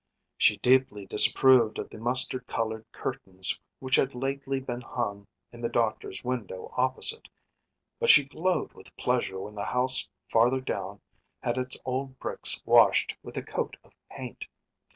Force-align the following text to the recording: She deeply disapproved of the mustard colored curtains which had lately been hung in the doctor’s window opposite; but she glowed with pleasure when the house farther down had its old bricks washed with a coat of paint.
She 0.35 0.57
deeply 0.57 1.05
disapproved 1.05 1.77
of 1.77 1.91
the 1.91 1.99
mustard 1.99 2.47
colored 2.47 2.85
curtains 2.91 3.59
which 3.77 3.97
had 3.97 4.15
lately 4.15 4.59
been 4.59 4.81
hung 4.81 5.27
in 5.53 5.61
the 5.61 5.69
doctor’s 5.69 6.23
window 6.23 6.73
opposite; 6.75 7.29
but 7.99 8.09
she 8.09 8.25
glowed 8.25 8.73
with 8.73 8.95
pleasure 8.97 9.39
when 9.39 9.53
the 9.53 9.65
house 9.65 10.09
farther 10.27 10.59
down 10.59 11.01
had 11.43 11.59
its 11.59 11.77
old 11.85 12.17
bricks 12.17 12.63
washed 12.65 13.15
with 13.21 13.37
a 13.37 13.43
coat 13.43 13.77
of 13.83 13.93
paint. 14.09 14.47